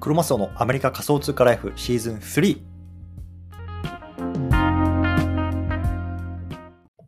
[0.00, 2.62] クロマスオのアメリカ仮想通貨ライフシーズン3。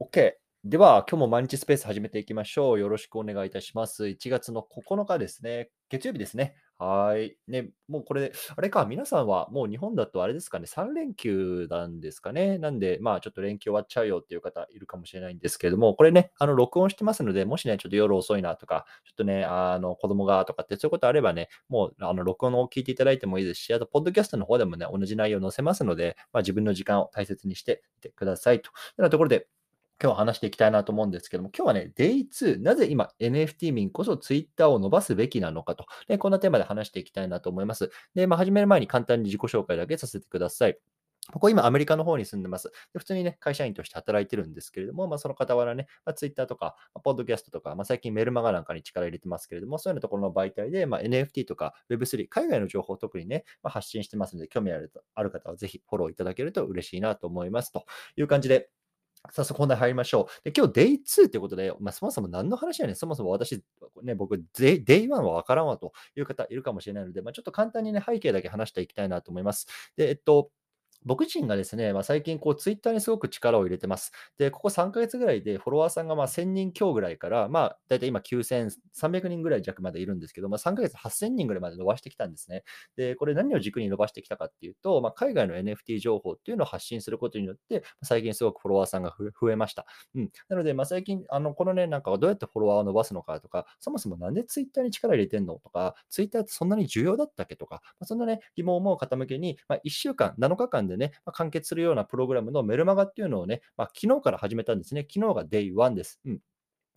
[0.01, 0.33] OK。
[0.65, 2.81] では、今日も毎日スペース始めていきましょう。
[2.81, 4.07] よろしくお願いいたします。
[4.07, 5.71] 1月の9日ですね。
[5.89, 6.57] 月曜日ですね。
[6.83, 7.37] はい。
[7.47, 12.57] ね、もうこれ、あれか、皆さんはもう日本だとあれですかね、3連休なんですかね。
[12.57, 28.71] なんで、まあちょっと連休終わっちゃうよっていう方いるかもしれないんですけれども、これね、あの、録音してますので、もしね、ちょっと夜遅いなとか、ちょっとね、あの、子供がとかってそういうことあればね、もう、あの、録音を聞いていただいてもいいですし、あと、ポッドキャストの方でもね、同じ内容載せますので、まあ自分の時間を大切にしていてくださいと。
[28.71, 29.49] いうようなところで、
[30.03, 37.91] 今日は話していきたいなと思うんですけども、今日はね、Day2、なぜ今 NFT 民こそ Twitter を伸ばすべきなのかと、ね、こんなテーマで話していきたいなと思います。
[38.15, 40.79] で、まあ、始める前に簡単に自己紹介だけさせてください。
[41.33, 42.71] ここ今アメリカの方に住んでます。
[42.93, 57.71] で普通にね、会社員として働いてるんですけれども、まあ、その傍らね、まあ、Twitter とか、まあ、ポッドキャストとか、まあ、最近メルマガなんかに力入れてますけれども、そういうようなところの媒体で、まあ、NFT とか Web3、海外の情報を特にね、まあ、発信してますので、興味あるある方はぜひフォローいただけると嬉しいなと思います。
[57.71, 57.85] と
[58.17, 58.71] いう感じで、
[59.33, 60.51] 早速本題入りましょう。
[60.51, 63.63] で、今日 Day2 ってことで、まあ、そもそも何の話やねん、そもそも私、
[64.03, 69.67] ね、僕、デイ1はわからんわという方いるかもしれないので、まあ、ちょっと簡単にね、背景だけ話していきたいなと思います。
[69.97, 70.51] で、えっと、
[71.05, 74.13] 僕自身がですね、まあ、最近こうツイッターにすごく力を入れてます。
[74.39, 82.65] で、ここ3ヶ月ぐらいでフォロワーさんがまあ1000人強ぐらいから、まあ、だいたい今9300人ぐらい弱までいるんですけど、まあ、3ヶ月8000人ぐらいまで伸ばしてきたんですね。
[82.97, 89.87] で、これ何を軸に伸ばしてきたかっていうと、まあ、海外の NFT 情報っていうのを発信することによって、最近すごくフォロワーさんが増えました。
[90.15, 90.31] うん。
[90.49, 105.07] なので、まあ、最近、あの、このね、なんかどうやってフォロワーを伸ばすのかとか、そもそもなんでツイッターに力入れてんのとか、ツイッターってそんなに重要だったっけとか、まあ、そんなね、疑問を思う方向けに、まあ、1週間、7日間でね、まあ、完結するようなプログラムのメルマガっていうのをね、まあ、昨日から始めたんですね。
[105.11, 106.21] 昨日が Day1 です。
[106.27, 106.41] うん。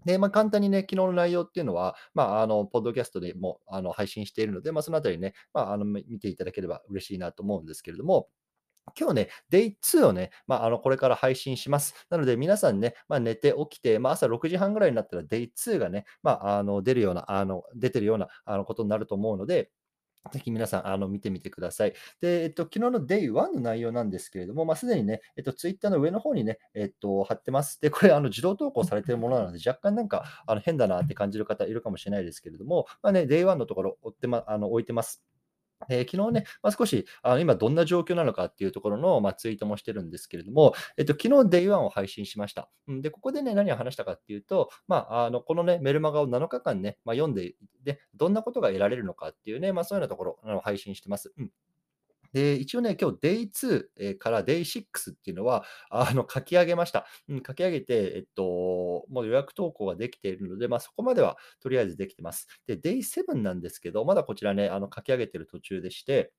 [0.06, 8.28] で、まあ、簡単にね、昨日の内容っていうのは、まあ、あの、ポッドキャストでもあの配信しているので、まあ、そのあたりね、まあ、あの見ていただければ嬉しいなと思うんですけれども、
[9.00, 11.94] 今日ね、Day2 をね、まあ、あのこれから配信します。
[12.10, 19.72] なので、皆さんね、まあ、寝て起きて、まあ、朝6時半ぐらいになったら Day2 がね、まあ、あの出るような、あの出てるようなあのことになると思うので、
[20.32, 21.94] ぜひ皆さん、あの、見てみてください。
[22.22, 27.80] で、えっと、昨日の Day1 の内容なんですけれども、まあ、すでにね、えっと、Twitter の上の方にね、えっと、貼ってます。
[27.82, 35.24] で、これ、あの、自動投稿されているものなので、 若干なんか、あの、変だなって感じる方いるかもしれないですけれども、まあね、Day1 のところ、追ってま、あの、置いてます。
[35.90, 42.70] えー、昨日ね、まあ、少しあの今どんな状況なのかっていうところの、まあ、ツイートもしてるんですけれども、えっと、昨日 Day1 を配信しました。
[42.88, 51.34] で、ここでね、何を話したかっていうと、まあ、あのこのね、メルマガを7日間ね、まあ、読んで、で、どんなことが得られるのかっていうね、まあ、そういうようなところ、を配信してます。
[51.38, 51.52] うん
[52.34, 57.06] で、一応ね、今日 Day2 から Day6 っていうのは、 あの、書き上げました。
[57.30, 62.48] うん、書き上げて、えっと、もう予約投稿ができているので、まあ、そこまではとりあえずできてます。
[62.68, 66.34] で、Day7 なんですけど、まだこちらね、あの、書き上げてる途中でして、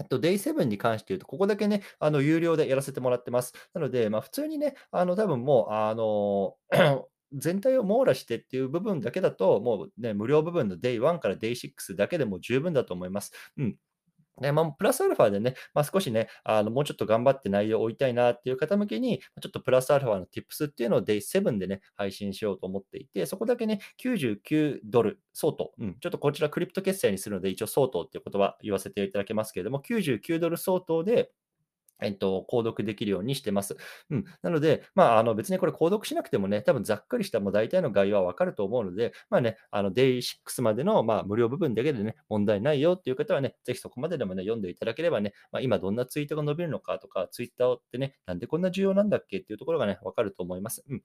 [0.00, 3.54] えっと、Day7 に関して言うと、ここだけね、あの、有料でやらせてもらってます。
[3.74, 6.56] なので、まあ、普通にね、あの、多分もう、あの、
[7.32, 13.32] 全体を網羅してっていう部分だけだと、もうね、無料部分の Day1 から Day6 だけでも十分だと思います。
[13.56, 13.76] うん。
[14.40, 31.30] ね、まあ、プラスアルファでね、まあ、少しね、あの、もうちょっと頑張って内容を追いたいなっていう方向けに、ちょっとプラスアルファの Tips っていうのを Day7 でね、配信しようと思っていて、そこだけね、99ドル相当、うん、ちょっとこちらクリプト決済にするので、一応相当っていう言葉言わせていただけますけれども、99ドル相当で、
[32.00, 33.76] えっと、購読できるようにしてます。
[34.10, 34.24] うん。
[34.42, 50.84] なので、まあ、あの別にこれ購読しなくてもね、多分ざっくりしたもう大体の概要はわかると思うので、まあね、あの Day6 までのまあ無料部分だけでね、問題ないよっていう方はね、ぜひそこまででもね、読んでいただければね、まあ、今どんなツイートが伸びるのかとか、ツイッターってね、なんでこんな重要なんだっけっていうところがね、わかると思います。
[50.88, 51.02] うん。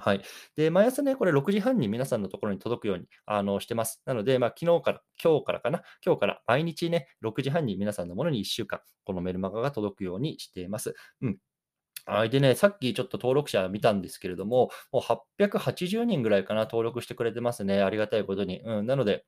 [0.00, 0.22] はい。
[0.56, 4.00] で、毎朝ね、これ6時半に皆さんのところに届くようにあのしてます。
[4.06, 10.94] なので、まあ、昨日から、今日からかな、今日から毎日ね、6時半に皆さんのものに1週間、このメルマガが届くようにしています。
[11.20, 11.38] うん。
[12.06, 12.30] はい。
[12.30, 17.82] でね、さっきちょっと登録者見たんですけれども、もう880人ぐらいかな、登録してくれてますね。
[17.82, 18.62] ありがたいことに。
[18.62, 18.86] うん。
[18.86, 19.26] なので、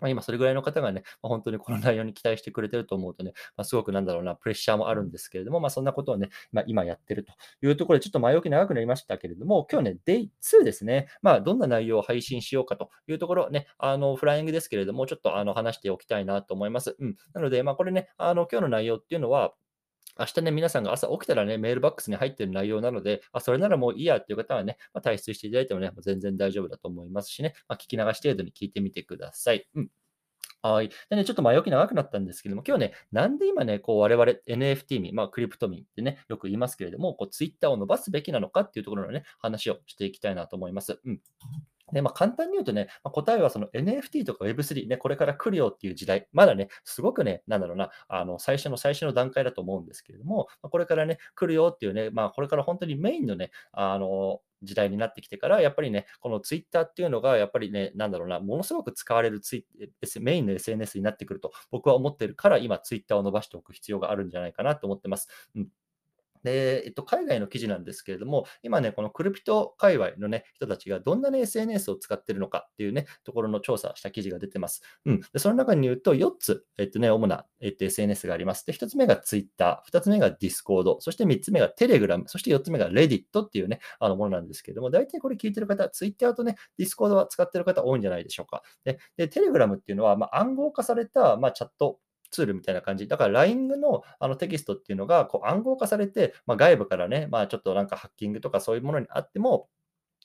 [0.00, 7.32] まあ、今それぐらいの方がね、まあ、本当にこの内容に期待してくれてると思うとね、まあ、すごくなんだろうな、プレッシャーもあるんですけれども、まあ、そんなことをね、まあ、今やってると
[7.66, 16.96] いうところで、ちょっと前置き長くなりましたけれども、今日ね、Day2 ですね、まあ、どんな内容を配信しようかというところね、あの、フライングですけれども、ちょっとあの話しておきたいなと思います。
[16.98, 17.16] うん。
[17.34, 19.52] なので、まあ、これね、あの、今日の内容っていうのは、
[20.20, 29.66] 明日ね、皆さんが朝起きたらね、メールバックスに入ってる内容なので、あ、それならもういいやっていう方はね、まあ、退出していただいてもね、もう全然大丈夫だと思いますしね、まあ、聞き流し程度に聞いてみてください。
[29.74, 29.90] うん。
[30.62, 30.90] はい。
[31.08, 41.00] でね、ちょっと前置き長くなったんですけども、今日ね、なんで今ね、こう我々 NFT 民、まあクリプト民ってね、よく言いますけれども、こうツイッターを伸ばすべきなのかっていうところのね、話をしていきたいなと思います。
[41.02, 41.20] うん。
[41.92, 59.64] で、まあ、簡単に言うとね、まあ、答えはその NFT とか Web3 ね、これから来るよっていう時代、まだね、すごくね、なんだろうな、あの、最初の最初の段階だと思うんですけれども、まあ、これからね、来るよっていうね、まあ、これから本当にメインのね、あの、時代になってきてから、やっぱりね、このツイッターっていうのが、やっぱりね、なんだろうな、ものすごく使われるツイ
[60.20, 65.28] メインの SNS になってくると、僕は思ってるから、今、ツイッターを伸ばしておく必要があるんじゃないかなと思ってます。
[65.56, 65.68] うん
[66.42, 74.82] で、えっと、海外の記事なんですけれども、今ね、このクルピト界隈のね、人たちがどんなね、SNS を使ってるのかっていうね、ところの調査した記事が出てます。
[75.06, 75.20] うん。
[75.32, 78.64] で、その中に言うと、4つ、えっとね、主な、えっと、SNS があります。
[78.66, 88.62] で、1つ目が Twitter、2つ目が Discord、そして3つ目が Telegram、そして4つ目が Reddit っていうね、あのものなんですけれども、大体これ聞いてる方、Twitter とね、Discord は使ってる方多いんじゃないでしょうか。
[88.84, 91.98] で、で Telegram っていうのは、まあ、暗号化された、まあ、チャット
[92.30, 93.08] ツールみたいな感じ。
[93.08, 99.68] だから LINE のあのテキストっていうのがこう暗号化されて、まあ、外部からね、まあ、ちょっとなんかハッキングとかそういうものにあっても、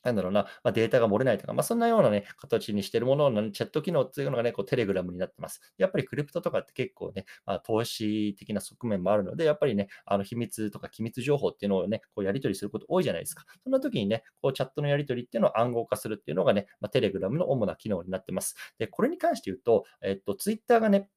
[0.05, 5.61] なんだろうな、まあ、データが漏れないとか、まあ、そんなようなね、形にしているもののチャット機能っていうのがね、こうテレグラムになってます。
[5.79, 13.45] やっぱりクリプトとかって結構ね、まあ、投資的な側面もあるので、やっぱりね、あの秘密とか機密情報っていうのをね、こうやり取りすること多いじゃないですか。
[13.63, 18.55] そんな時にね、こうチャットのやり取りっていうのを暗号化するっていうのがね、まあ、テレグラムの主な機能になってます。
[18.77, 21.09] で、これに関して言うと、えっと、ツイッターがね、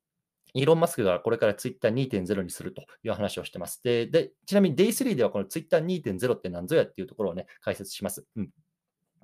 [0.55, 3.81] イーロン・マスクがこれからツイッター2.0にするという話をしてます。
[3.83, 8.25] で、でちなみに Day3 ではこのツイッター2.0って何ぞやっていうところをね、解説します。
[8.37, 8.51] うん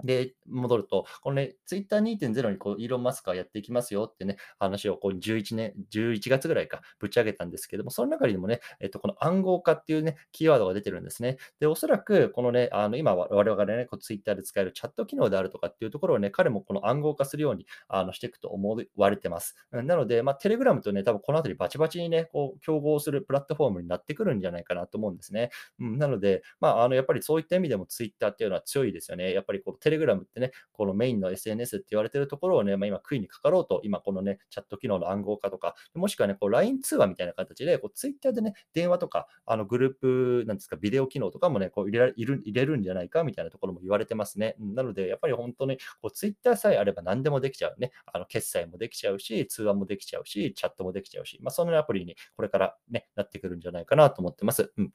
[0.03, 11.37] で、戻ると、このね、ツイッター2.0にこうイーロン・マスクはやっていきますよってね、話をこう11年、11月ぐらいかぶち上げたんですけども、その中にもね、えっと、この暗号化っていうね、キーワードが出てるんですね。
[11.61, 19.57] で、おそらく、このね、あの、今、我々ね、こうツイッターで使えるチャット機能であるとかっていうところをね、彼もこの暗号化するようにあのしていくと思われてます。
[19.71, 25.51] なので、まあ、テレグラムとね、多分このあたりバチバチにね、こう、競合するプラットフォームになってくるんじゃないかなと思うんですね。
[25.79, 29.33] うん、なので、まあ、あの、やっぱりそういった意味でもツイッターっていうのは強いですよね。
[29.33, 44.57] やっぱりこう、テレグラムってね、このメインの SNS って言われてるところをね、まあ、今、悔いにかかろうと、今、このね、チャット機能の暗号化とか、もしくはね、LINE 通話みたいな形で、こう Twitter でね、電話とか、あのグループ、なんですか、ビデオ機能とかもね、こう入れ入れ入れるんじゃないかみたいなところも言われてますね。
[44.59, 47.93] なので、やっぱり本当にこう Twitter さえあれば何でもできちゃうね。
[48.07, 54.73] あの決済もできちゃうし、通話もできちゃうし、チャットもできちゃうし、まあ、そんなアプリにこれからね、なってくるんじゃないかなと思ってます。
[54.79, 54.93] うん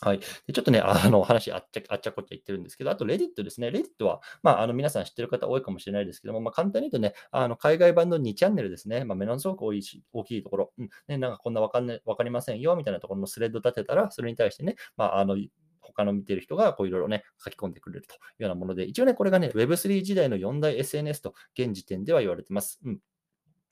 [0.00, 0.20] はい。
[0.46, 3.68] でちょっとね、あの話あっちゃあっちゃこっちゃ言ってるんですけど、あと Reddit ですね。
[3.68, 9.04] Reddit は、まあ、あの皆さん知ってる方多いかもしれないですけども、まあ、簡単に言うとね、あの海外版の2チャンネルですね。
[9.04, 15.36] まあ、ものすごく多いし大きいところ、うんね、なんかこんなわかんないわかりませんよみたいなところのスレッド立てたら、それに対してね、まあ、あの
[15.80, 22.78] 他の見てる人がこういろいろね、書き込んでくれるというようなもので、一応ね、これがね、Web3 時代の4大 SNS と現時点では言われてます。
[22.84, 23.00] うん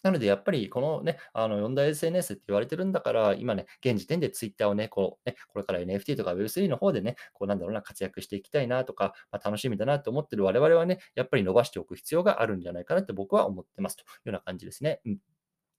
[0.06, 15.00] なので、やっぱりこのね、あの4大 SNS って言われてるんだから、今ね、現時点で Twitter をね、こうね、これから NFT とか Web3 の方でね、こうなんだろうな、活躍していきたいなとか、まあ、楽しみだなと思ってる我々はね、やっぱり伸ばしておく必要があるんじゃないかなって僕は思ってますというような感じですね。
[15.06, 15.18] うん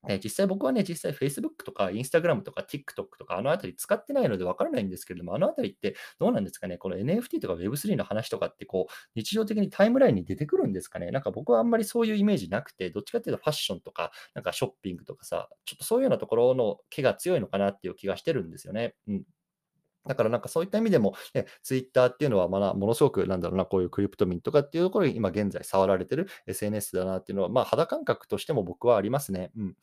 [0.08, 6.78] え実際僕はね、実際 Facebook とか Instagram とか TikTok とかあのあたり使ってないのでわからないんですけれども、あのあたりってどうなんですかね？
[6.78, 11.12] この NFT とか Web3 の話とかってこう日常的にタイムラインに出てくるんですかね？
[11.12, 18.96] なんか僕はあんまりそういうイメージなくて、どっちかっていうとファッションとかなんかショッピングとかさ、ちょっとそういうようなところの気が強いのかなっていう気がしてるんですよね。
[19.08, 19.24] うん。
[20.08, 29.52] だからなんかそういった意味でも、ね、ツイッターっていうのはまだものすごくなんだろうな、こういうクリプトミンとかっていうところに今現在触られてる SNS だなっていうのは、まあ肌感覚としても僕はありますね。
[29.58, 29.76] うん。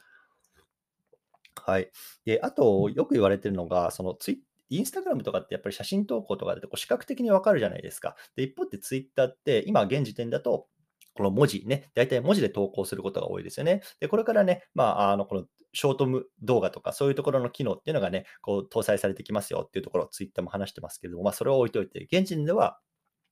[1.66, 1.90] はい。
[2.26, 8.16] で、あと、よく言われてるのが、そのツイインスタグラムとかってやっぱり写真投稿とかでこう視覚的にわかるじゃないですか。
[8.36, 10.66] で、一方でツイッターって今現時点だと、
[11.14, 13.82] この文字ね、大体文字で投稿することが多いですよね。
[14.00, 22.80] で、これからね、まあ、あの、このショートム動画とかそういうところの機能っていうのがね、こう搭載されてきますよっていうところをツイッターも話してますけれども、まあ、それを置いといて、現時点では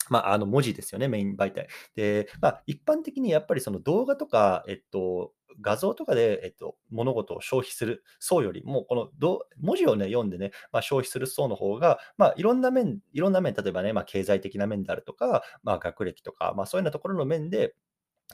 [0.09, 1.69] まあ、あの文字ですよね、メイン媒体。
[1.95, 17.75] で、まあ、一般的にやっぱりその動画とか、えっと、画像とかで、えっと、物事を消費する層よりも、このど文字をね、読んでね、まあ、消費する層の方が、まあ、いろんな面、いろんな面、例えばね、まあ、経済的な面であるとか、まあ、学歴とか、まあ、そういうようなところの面で、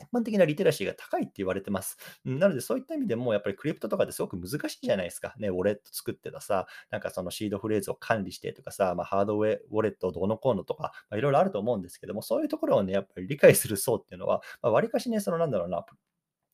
[0.01, 1.97] 一般的なリテラシーが高いって言われてます。
[2.25, 5.35] なので、そういった意味でも、やっぱりクリプトとかってすごく難しいじゃないですか。
[5.39, 15.85] ね、ウォレット作ってたさ、なんかそのシードフレーズを管理してとかさ、まあ、ハードウェイウォレットをどうのこうのとか、まあ、いろいろあると思うんですけども、そういうところをね、やっぱり理解する層っていうのは、まあ、割かしね、そのなんだろうな、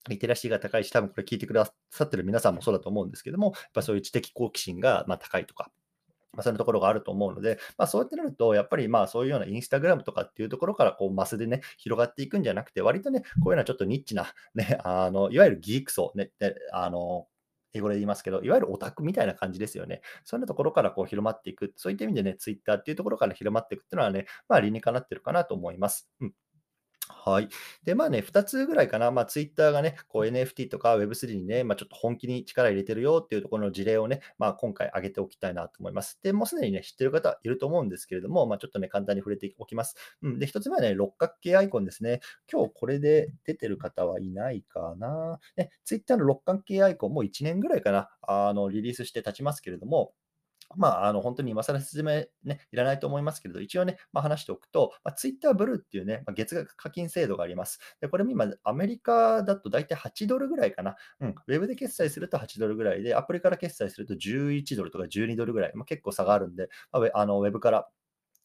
[0.08, 5.70] リテラシーが高いし、多分これ聞いてくださってる皆さんもそうだと思うんですけども、やっぱそういう知的好奇心がま高いとか、
[6.34, 16.30] まあ、そういうところがあると思うので、まあ、そうやってなると、やっぱりまあそういうようなインスタグラムとかっていうところからこうマスでね、広がっていくんじゃなくて、割とね、こういうようなちょっとニッチな、 ね、あのいわゆるギーク層、ね、
[16.72, 17.26] あの
[17.72, 20.00] 英語で言いますけど、いわゆるオタクみたいな感じですよね。
[20.24, 26.10] そういうところからこう広まっていく、そういった意味でね、ツイッターっていうところから広まっていくっていうのはね、まあ理にかなってるかなと思います。
[26.20, 26.34] うん
[27.08, 27.48] はい。
[27.84, 36.18] で、まあね、2つぐらいかな、まあ、ツイッターがね、こう NFT とか Web3 にね、まあ、ちょっと本気に力入れてるよっていうところの事例をね、まあ、今回挙げておきたいなと思います。
[36.22, 39.96] で、もうすでにね、知ってる方いると思うんですけれども、まあ、ちょっとね、簡単に触れておきます。
[40.22, 40.38] うん。
[40.38, 42.20] で、1つ目はね、六角形アイコンですね。
[42.50, 45.40] 今日これで出てる方はいないかな。
[45.56, 50.14] ね、ツイッターの六角形アイコンもう1年ぐらいかな、あの、リリースして経ちますけれども、
[50.76, 57.78] まあ、あの、本当に今更説明ね、いらないと思いますけれど、一応ね、まあ、話しておくと、まあ、Twitter ブルーっていうね、まあ、月額課金制度があります。
[58.00, 60.96] で、これも今、アメリカだと大体8ドルぐらいかな。
[61.20, 67.88] うん、ウェブで決済すると8ドルぐらいで、アプリから決済すると11ドルとか12ドルぐらい、まあ、結構差があるんで、まあ、のウェブから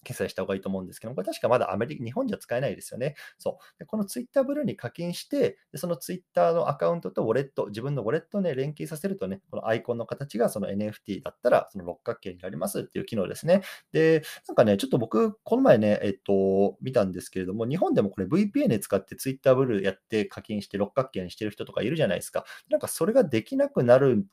[0.04, 3.16] 決済した方がいいと思うんですけどもこれ確かまだアメリカ、日本じゃ使えないですよね。
[3.38, 3.80] そう。
[3.80, 13.62] でこのツイッターブルーに課金して、でそのツイッターのアカウントとウォレット、自分のウォレットをね、連携させるとね、このアイコンの形がその NFT だったら、その六角形になりますっていう機能ですね。
[13.92, 22.46] で、なんかね、ちょっと僕、この前ね、えっと、見たんですけれども、日本でもこれ VPN 使ってツイッターブルーやって課金して六角形にしてる人とかいるじゃないですか。
[22.70, 24.26] なんかそれができなくなる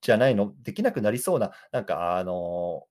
[0.00, 0.54] じゃないの？
[0.62, 2.84] できなくなりそうな、なんかあの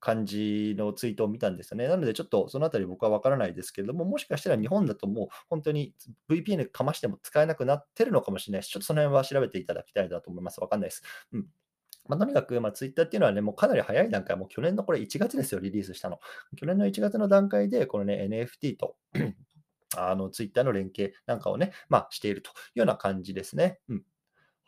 [0.00, 1.88] 感じのツイートを見たんですよね。
[1.88, 5.94] なので、ちょっとそのあたり僕は分からないですけれども、もしかしたら日本だともう本当に
[6.28, 10.60] VPN かましても使えなくなってるのかもしれないし、ちょっとその辺は調べていただきたいなと思います。
[10.60, 11.02] 分かんないです。
[11.32, 11.46] うん。
[12.08, 16.18] まあ、とにかく、まあ、ツイッターっていうのはね、もうかなり早い段階、もう去年のこれ1月ですよ、リリースしたの。
[16.56, 18.96] 去年の1月の段階で、このね、NFT と
[19.96, 23.80] あのツイッターの連携なんかをね、まあ、しているというような感じですね。
[23.88, 24.04] うん。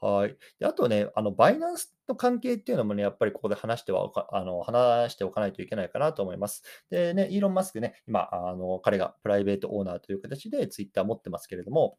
[0.00, 0.37] はい。
[0.59, 6.62] で、あとね、あの、バイナンスの関係っていうのもね、やっぱりここで話してはおかあの、話しておかないといけないかなと思います。
[6.90, 11.99] でね、イーロン・マスクね、今、あの、彼がプライベートオーナーという形でツイッター持ってますけれども、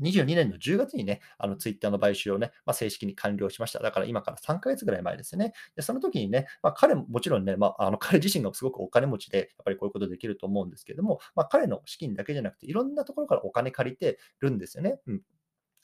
[0.00, 3.80] 22年の10月にね、あのツイッターの買収をね、まあ、正式に完了しました。
[3.80, 5.52] だから今から3ヶ月ぐらい前ですね。
[5.76, 15.00] で、その時にね、まあ、彼ももちろんね、まあ、あの彼自身がすごくお金持ちで、やっぱりこういうことできると思うんですけれども、まあ、彼の資金だけじゃなくて、いろんなところからお金借りてるんですよね。
[15.06, 15.22] うん。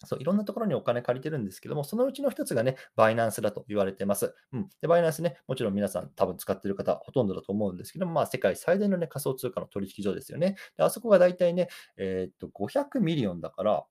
[0.04, 4.34] そう、いろんなところにお金借りてるんですけども、そのうちの一つがね、 Binance だと言われてます。
[4.52, 4.68] うん。
[4.82, 10.56] で、 Binance ね、もちろん皆さん多分使ってる方ほとんどだと思うんですけども、まあ、世界最大のね、仮想通貨の取引所ですよね。
[10.76, 13.84] で、あそこが大体ね、えー、っと、500 million だから、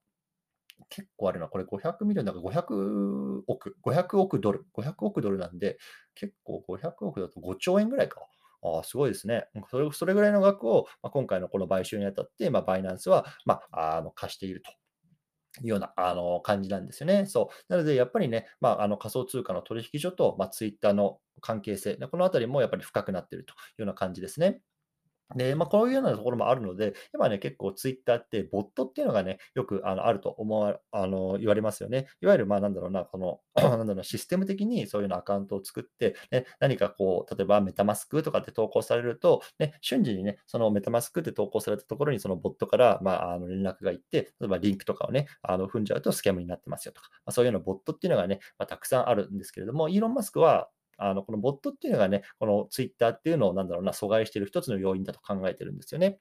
[0.89, 5.77] 結構あるな、これ500 million だから500億、500億ドル、500億ドルなんで、
[6.15, 8.21] 結構500億だと5兆円ぐらいか。
[8.62, 9.45] ああ、すごいですね。
[9.69, 14.71] それそれぐらいの額を、まあ、今回のこの買収にあたって、まあ、 Binance は、まあ、あの貸していると。
[15.62, 17.25] いうようなあの感じなんですよね。
[17.25, 17.74] そう。
[17.74, 24.62] なので、やっぱりね、まあ、あの仮想通貨の取引所と、まあ、ツイッターの関係性、このあたりもやっぱり深くなっているというような感じですね。
[25.36, 32.08] で、まあ、こういうようなところもあるので、今ね、結構ツイッターってボットっていうのがね、よくあのあると思わあの言われますよね。
[32.22, 56.19] いわゆる、まあ、なんだろうな、この なんだろう、システム的にそういうのアカウントを作って、ね、何かこう、例えばメタマスクとかって投稿されると、ね、瞬時にね、そのメタマスクって投稿されたところにそのボットから、まあ、あの連絡がいって、例えばリンクとかをね、あの踏んじゃうとスキャムになってますよとか、まあ、そういうようなボットっていうのがね、まあ、たくさんあるんですけれども、イーロン・マスクは、あの、このボットっていうのがね、このツイッターっていうのをなんだろうな、阻害している一つの要因だと考えてるんですよね。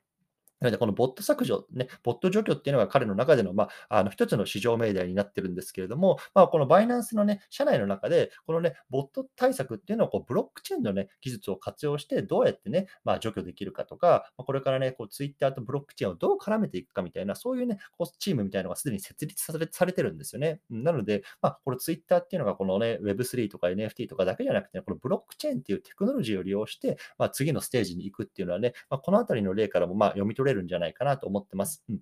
[0.64, 20.60] なので、このボット削除、ね、ボット除去っていうのが彼の中での、まあ、の一つの市場命題になってるんですけれども、まあ、このバイナンスのね、社内の中で、このね、ボット対策っていうのをこうブロックチェーンのね、技術を活用して、どうやってね、まあ、除去できるかとか、ま、これからね、こうツイッターとブロックチェーンをどう絡めていくかみたいな、そういうね、こうチームみたいなのがすでに設立されされてるんですよね。
[20.70, 31.84] なので、まあ、このツイッターっていうのが、このね、Web3 とか NFT とかだけじゃなくて、ね、このブロックチェーンっていうテクノロジーを利用して、まあ、次のステージに行くっていうのはね、まあ、このあたりの例からもまあ読み取れるるんじゃないかなと思ってます。
[31.88, 32.00] うん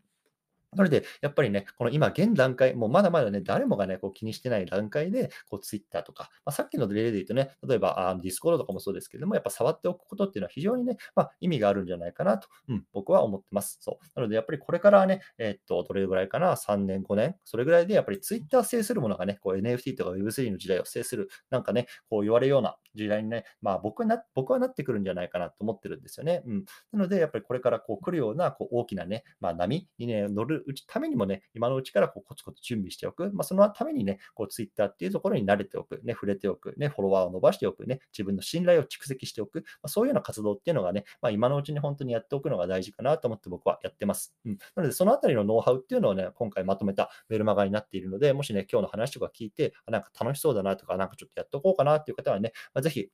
[0.77, 13.79] なので、やっぱりね、この今現段階、もうまだまだね、誰もがね、こう気にしてない段階で、こう Twitter とか、まあ、さっきの例で言うとね、例えばあ Discord とかもそうですけども、やっぱ触っておくことっていうのは非常にね、まあ、意味があるんじゃないかなと、うん、僕は思ってます。
[13.81, 14.07] そう。
[14.15, 26.43] なので、やっぱりこれからね、えー、っと、どれぐらいかな、3年、5年、それぐらいで、やっぱり Twitter 制するものがね、こう NFT とか Web3 の時代を制する、なんかね、こう言われるような時代にね、まあ僕はな僕はなってくるんじゃないかなと思ってるんですよね。
[26.47, 26.65] うん。
[26.93, 33.31] なので、やっぱりこれからこう来るようなこう大きなね、まあ波にね、乗るためにもね、今のうちからこうコツコツ準備しておく。
[33.33, 44.35] まあ、そのためにね、こう Twitter っていうところに慣れておく、ね、触れておく、ね、フォロワーを伸ばしておく、ね、自分の信頼を蓄積しておく、まあ、そういうような活動っていうのがね、まあ、今のうちに本当にやっておくのが大事かなと思って僕はやってます。
[44.45, 53.09] うん、なので、そのあたりのノウハウっていうのをね、今回まとめたメルマガになっているので、もしね、今日の話とか聞いて、なんか楽しそうだなとか、なんかちょっとやっておこうかなっていう方はね、まあ、ぜひ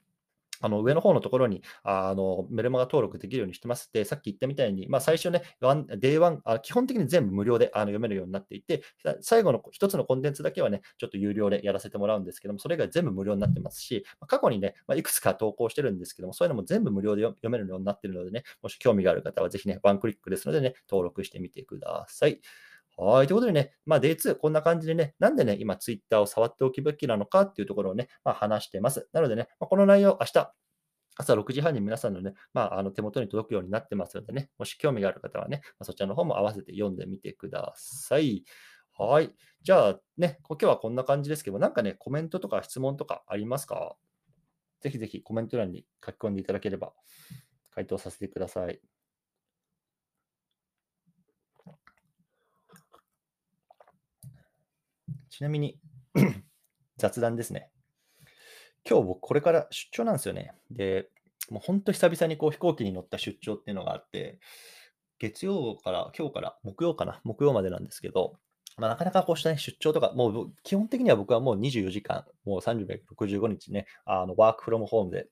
[0.61, 3.91] あの上の方のところにあのメルマガ登録できるようにしてます。
[3.93, 5.43] で、さっき言ったみたいに、まあ、最初ね、
[5.99, 8.83] Day One あ基本的に全部無料であの読めるようになっていて、
[9.21, 22.41] 最後の1つのコンテンツだけはね、ちょっと有料でやらせてもらうんですけども、それ以外全部無料になってますし、過去にね、まあ、いくつか投稿してるんですけども、そういうのも全部無料で読めるようになってるのでね、もし興味がある方はぜひね、ワンクリックですのでね、登録してみてください。
[23.01, 23.29] はい。
[23.29, 29.09] ということでね、まあ、Day2、こんな感じでね、なんでね、今、Twitter を触っておくべきなのかっていうところをね、まあ、話してます。
[29.13, 30.53] なのでね、まあ、この内容、明日、
[31.17, 38.45] 朝6時半に皆さんのね、まあ、あの手元に届くようになってますのでね、もし興味がある方はね、まあ、そちらの方も合わせて読んでみてください。
[38.97, 39.33] はい。
[39.63, 43.97] じゃあね、今日はこんな感じですけど、なんかね、コメントとか質問とかありますか？
[44.81, 46.93] ぜひぜひコメント欄に書き込んでいただければ
[47.71, 48.81] 回答させてください。
[55.39, 55.79] ちなみに
[56.99, 57.71] 雑談ですね。
[58.85, 60.51] 今日僕これから出張なんですよね。
[60.73, 61.11] で、
[61.49, 64.41] もう本当久々にこう飛行機に乗った出張っていうのがあって、
[65.21, 68.41] 月曜から、今日から木曜かな、木曜までなんですけど、
[68.79, 75.29] まあ、なかなかこうした、ね、出張とか、もう基本的には僕はもう24時間、もう365日ね、あのワークフロムホームで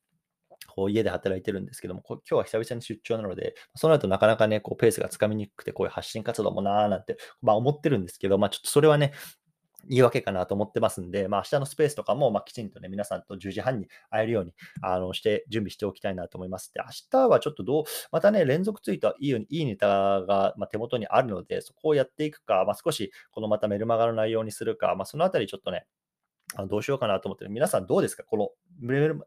[0.68, 9.12] こう家で働いてるんですけども、今日は久々に出張なので、その後なかなかね、こうペースがつかみにくくて、こういう発信活動もなーなんて、まあ思ってるんですけど、まあちょっとそれはね、
[9.88, 16.72] 言い訳かなと思ってますんで、まあ、明日のスペースとかも、まあ、きちんとね、皆さんと10時半に会えるように、あの、して、準備しておきたいなと思います。
[16.72, 25.86] で、明日はちょっとどう、またね、連続ツイートいいように、いいネタが、ま手元にあるので、そこをやっていくか、まあ、少し、このまたメルマガの内容にするか、まあ、そのあたりちょっとね、
[26.58, 27.50] あどうしようかなと思ってる。
[27.50, 28.24] 皆さんどうですか？
[28.24, 28.50] この、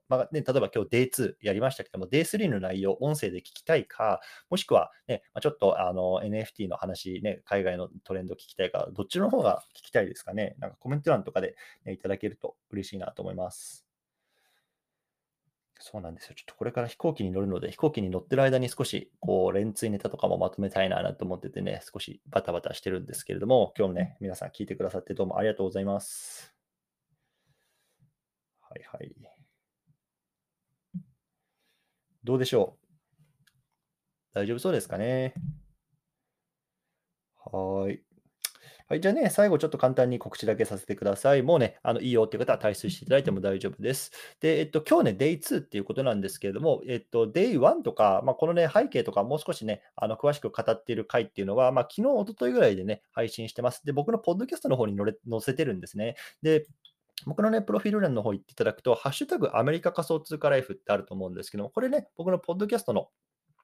[0.10, 4.20] まあね、例えば今日 Day2 やりましたけども、Day3 の内容、音声で聞きたいか、
[4.50, 10.56] もしくはね、ま、ちょっとあの NFT の話、ね、海外のトレンド聞きたいか、どっちの方が聞きたいですかね？
[10.60, 11.56] なんかコメント欄とかで、
[11.86, 13.86] ね、いただけると嬉しいなと思います。
[15.82, 16.36] そうなんですよ。
[16.36, 26.59] ちょっとこれから飛行機に乗るので、飛行機に乗ってる間に少し、こう、連追ネタとかもまとめたいなと思っててね、少しバタバタしてるんですけれども、今日もね、皆さん聞いてくださってどうもありがとうございます。
[28.70, 29.12] はいはい。
[32.24, 32.78] どうでしょ
[34.34, 34.40] う？
[34.40, 35.34] 大丈夫そうですかね？
[37.52, 38.02] はい。
[38.88, 41.44] はい、じゃあね、最後ちょっと簡単に告知だけさせてください。
[41.44, 44.12] もうね、あのいいよっていう方は退出していただいても大丈夫です。
[44.40, 53.86] で、えっと、今日ね、Day2 っていうことなんですけれども、えっと、Day1 とか、まあ、このね、背景とかもう少しね、あの詳しく語っている回っていうのは、まあ、昨日、おとといぐらいでね、配信してます。
[53.86, 56.16] で、僕のポッドキャストの方に載せてるんですね。
[56.42, 56.66] で、
[57.26, 63.10] 僕のね、プロフィール欄の方行っていただくと、ハッシュタグアメリカ仮想通貨ライフってあると思うんですけども、これね、僕のポッドキャストの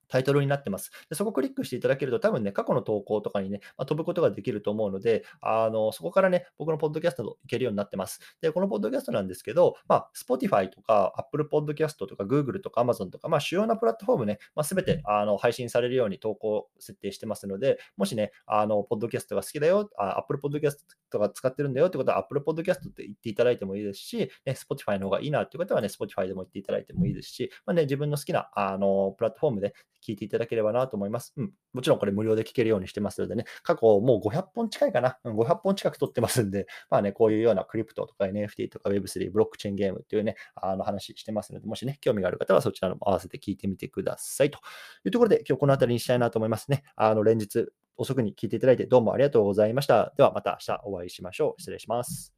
[0.07, 0.91] タイトルになってます。
[1.09, 8.19] でそこをクリックしていただけると、多分ね、過去の投稿とかにね、まあ、飛ぶことができると思うので、あのそこからね、僕のポッドキャストといけるようになってます。
[8.41, 20.77] で、このポッドキャストなんですけど、まあ、Spotify とか Apple Podcast とか Google とか Amazon とか、まあ、主要なプラットフォームね、まあ、全てあの配信されるように投稿設定してますので、もしね、あの、ポッドキャストが好きだよ、あ Apple Podcast
[21.09, 29.73] とか使ってるんだよってことは Apple Podcast って言っていただいてもいいですし、ね、Spotify の方がいいなっていう方はね、Spotify でも言っていただいてもいいですし、まあね、自分の好きなあのプラットフォームで
[30.05, 31.33] 聞いていただければなと思います。
[31.37, 31.51] うん。
[31.73, 35.17] もちろんこれ無料で聞けるようにしてますのでね、過去もう500本近いかな。
[35.23, 44.51] 500本近く撮ってますんで、 まあね、こういうようなクリプトとか NFT とか Web3、ブロックチェーンゲームっていうね、あの話してますので、もしね、興味がある方はそちらのも合わせて聞いてみてください。
[44.51, 44.59] と
[45.05, 46.83] いうところで、今日この辺りにしたいなと思いますね。
[46.95, 50.13] あの、連日遅くに聞いていただいてどうもありがとうございました。
[50.17, 51.61] ではまた明日お会いしましょう。
[51.61, 52.34] 失礼します。